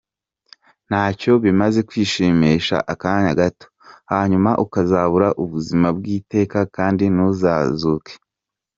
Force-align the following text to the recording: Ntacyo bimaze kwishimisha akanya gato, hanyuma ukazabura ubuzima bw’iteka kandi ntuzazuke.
Ntacyo 0.87 1.31
bimaze 1.43 1.79
kwishimisha 1.89 2.75
akanya 2.93 3.33
gato, 3.39 3.67
hanyuma 4.11 4.49
ukazabura 4.65 5.27
ubuzima 5.43 5.87
bw’iteka 5.97 6.59
kandi 6.75 7.03
ntuzazuke. 7.13 8.11